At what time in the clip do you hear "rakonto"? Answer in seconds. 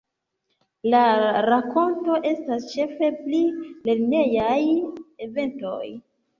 1.49-2.17